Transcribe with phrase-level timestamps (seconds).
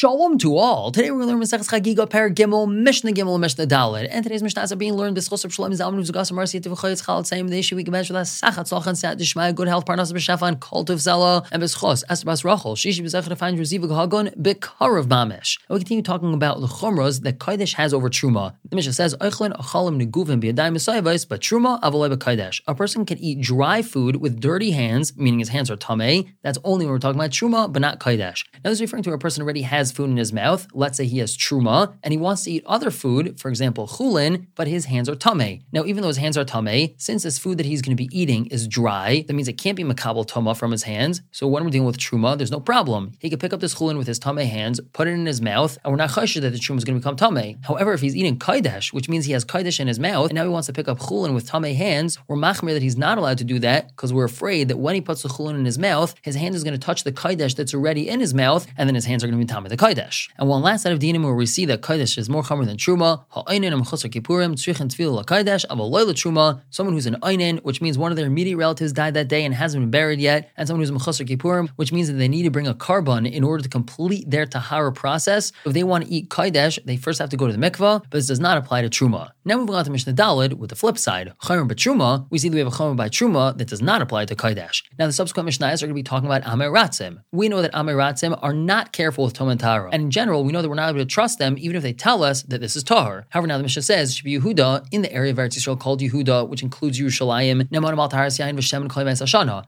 [0.00, 0.90] Shalom to all.
[0.90, 4.08] Today we're going to learn Masechus Chagiga Per Gimel Mishnah Gimel Mishnah Dalet.
[4.10, 7.58] And today's Mishnah is being learned B'schos of Shalom Zalman Uzugas Marsi Tivachayitz Chalat the
[7.58, 11.00] issue we can mention that Sachat Tzolchan Sat Dishmai Good Health Parnas B'Shafan Cult of
[11.00, 15.58] Zela and B'schos Estabas Rachel Shishi B'Zechar Find Reziva Hagon B'Karav Mamish.
[15.68, 18.54] And we continue talking about the Chumras that Kodesh has over Truma.
[18.70, 22.62] The Mishnah says Eichlin Achalim Neguvim B'Yadayim Mesayavais but Truma Avolei B'Kodesh.
[22.66, 26.32] A person can eat dry food with dirty hands, meaning his hands are tamei.
[26.40, 28.46] That's only when we're talking about Truma, but not Kodesh.
[28.64, 31.06] Now this is referring to a person already has food in his mouth let's say
[31.06, 34.86] he has truma, and he wants to eat other food, for example, chulin, but his
[34.86, 35.62] hands are tame.
[35.72, 38.08] Now, even though his hands are tame, since this food that he's going to be
[38.18, 41.22] eating is dry, that means it can't be makabel toma from his hands.
[41.30, 43.12] So when we're dealing with truma, there's no problem.
[43.18, 45.78] He could pick up this chulin with his tame hands, put it in his mouth,
[45.84, 47.58] and we're not chayshed that the truma is going to become tame.
[47.62, 50.44] However, if he's eating kaidesh, which means he has kaidesh in his mouth, and now
[50.44, 53.38] he wants to pick up chulin with tame hands, we're machmir that he's not allowed
[53.38, 56.14] to do that because we're afraid that when he puts the chulin in his mouth,
[56.22, 58.94] his hand is going to touch the kaidesh that's already in his mouth, and then
[58.94, 60.28] his hands are going to be tame the kaidesh.
[60.36, 62.76] And one last set of dinim where we see that Kodesh is more chomer than
[62.76, 63.24] Truma.
[63.30, 66.60] Ha'einin am chosar kippurim tzrichin tefillah la'Kodesh aval loy Truma.
[66.68, 69.54] Someone who's an einin, which means one of their immediate relatives died that day and
[69.54, 72.50] hasn't been buried yet, and someone who's mechosar kippurim, which means that they need to
[72.50, 75.50] bring a korban in order to complete their tahara process.
[75.64, 78.12] If they want to eat Kodesh, they first have to go to the mikvah, but
[78.12, 79.30] this does not apply to Truma.
[79.46, 82.54] Now moving on to Mishnah Dalid with the flip side, Chayrim Truma, we see that
[82.54, 84.82] we have a Chayrim by Truma that does not apply to Kodesh.
[84.98, 87.22] Now the subsequent Mishnahs are going to be talking about Amiratzim.
[87.32, 90.68] We know that Amiratzim are not careful with Tomantara, and in general, we know that
[90.68, 93.26] we're not able to trust them even if they tell us that this is Tahar.
[93.30, 95.78] However, now the Mishnah says, it should be Yehuda in the area of Eretz Yisrael
[95.78, 99.64] called Yehuda, which includes Yerushalayim, Neman Amal Tahar Yain V'Shem and Kolim Ashana.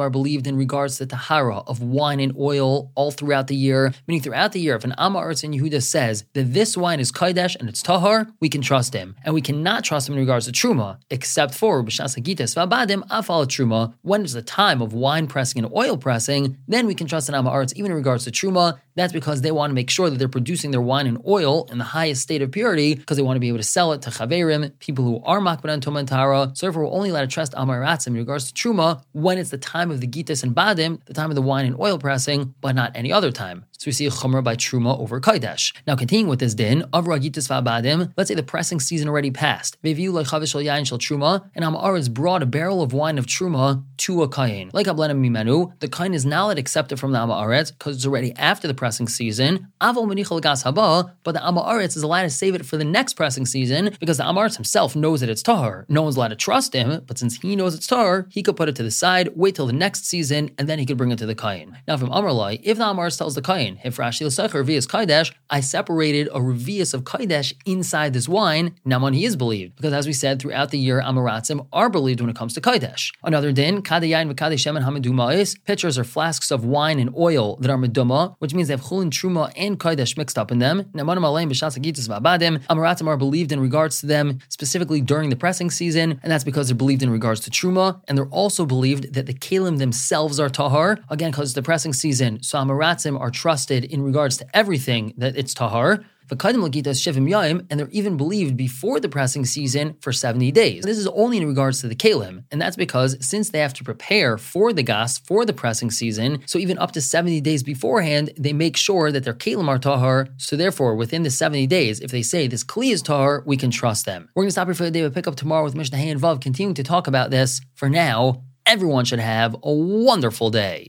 [0.00, 3.92] Are believed in regards to the Tahara of wine and oil all throughout the year,
[4.06, 7.56] meaning throughout the year, if an Amaretz in Yehuda says that this wine is Kodesh
[7.56, 9.16] and it's Tahar, we can trust him.
[9.24, 13.46] And we cannot trust him in regards to Truma, except for B'Shas Hagitas V'Abadim Afal
[13.46, 13.94] Truma.
[14.02, 17.34] When it's the time of wine pressing and oil pressing, then we can trust an
[17.34, 18.78] Amaretz even in regards to Truma.
[18.96, 21.78] That's because they want to make sure that they're producing their wine and oil in
[21.78, 24.10] the highest state of purity because they want to be able to sell it to
[24.10, 26.56] chaverim, people who are makban and tomantara.
[26.56, 29.58] So therefore, we're only allowed to trust amaratzim in regards to truma when it's the
[29.58, 32.74] time of the gitas and badim, the time of the wine and oil pressing, but
[32.74, 33.64] not any other time.
[33.78, 35.74] So we see a chumrah by truma over kaidesh.
[35.86, 39.80] Now continuing with this din, of ragitas v'abadim, let's say the pressing season already passed.
[39.82, 43.84] Veviu like chavish yain shel truma, and Amaretz brought a barrel of wine of truma
[43.98, 44.70] to a kain.
[44.72, 48.06] Like ablenim mimenu, the kain is now let accept it from the Amaretz because it's
[48.06, 49.68] already after the pressing season.
[49.80, 53.14] Avol menichal gas haba, but the Amaretz is allowed to save it for the next
[53.14, 55.84] pressing season because the Amaretz himself knows that it's tahar.
[55.88, 58.68] No one's allowed to trust him, but since he knows it's tahar, he could put
[58.68, 61.18] it to the side, wait till the next season, and then he could bring it
[61.18, 61.76] to the kain.
[61.86, 63.80] Now from Amarlai, if the Amaretz tells the kain wine.
[63.84, 68.74] If Rashi l'seicher revius kaidesh, I separated a revius of kaidesh inside this wine.
[68.86, 72.30] Naman he is believed because as we said throughout the year, amaratzim are believed when
[72.30, 73.12] it comes to kaidesh.
[73.22, 75.56] Another din, kadayayin v'kadeshem and hamedumais.
[75.64, 79.10] Pitchers or flasks of wine and oil that are meduma, which means they have chulin
[79.10, 80.84] truma and kaidesh mixed up in them.
[80.94, 82.64] Namanim aleim b'shasagitis v'abadim.
[82.66, 86.68] Amaratzim are believed in regards to them specifically during the pressing season, and that's because
[86.68, 90.48] they're believed in regards to truma, and they're also believed that the kalim themselves are
[90.48, 92.42] tahar again because it's the pressing season.
[92.42, 96.04] So amaratzim are trusted in regards to everything that it's tahar.
[96.28, 100.82] V'kadim l'gitas shevim yaim, and they're even believed before the pressing season for 70 days.
[100.82, 103.84] This is only in regards to the kalim, and that's because since they have to
[103.84, 108.30] prepare for the gas for the pressing season, so even up to 70 days beforehand,
[108.36, 110.26] they make sure that their kalim are tahar.
[110.36, 113.70] So therefore, within the 70 days, if they say this kli is tahar, we can
[113.70, 114.28] trust them.
[114.34, 115.02] We're going to stop here for the day.
[115.02, 117.60] We'll pick up tomorrow with Mishnah Hay and Vav, continuing to talk about this.
[117.74, 120.88] For now, everyone should have a wonderful day.